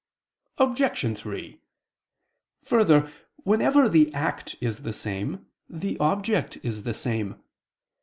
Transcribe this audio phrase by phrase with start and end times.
[0.57, 1.15] Obj.
[1.15, 1.61] 3:
[2.63, 3.13] Further,
[3.43, 7.39] wherever the act is the same, the object is the same.